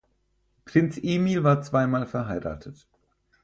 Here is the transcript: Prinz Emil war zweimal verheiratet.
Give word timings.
Prinz 0.65 0.97
Emil 1.03 1.43
war 1.43 1.61
zweimal 1.61 2.07
verheiratet. 2.07 2.87